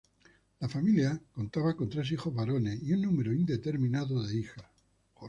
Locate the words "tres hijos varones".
1.87-2.81